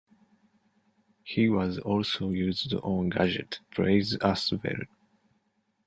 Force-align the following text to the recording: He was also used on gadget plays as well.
He 1.23 1.47
was 1.47 1.77
also 1.77 2.31
used 2.31 2.73
on 2.73 3.09
gadget 3.09 3.59
plays 3.69 4.15
as 4.15 4.51
well. 4.51 4.87